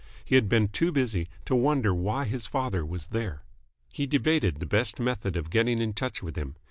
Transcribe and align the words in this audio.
He 0.25 0.33
had 0.33 0.49
been 0.49 0.67
too 0.69 0.91
busy 0.91 1.29
to 1.45 1.53
wonder 1.55 1.93
why 1.93 2.25
his 2.25 2.47
father 2.47 2.83
was 2.83 3.09
there. 3.09 3.43
He 3.93 4.07
debated 4.07 4.59
the 4.59 4.65
best 4.65 4.99
method 4.99 5.35
of 5.35 5.51
getting 5.51 5.77
in 5.79 5.93
touch 5.93 6.23
with 6.23 6.35
him. 6.35 6.55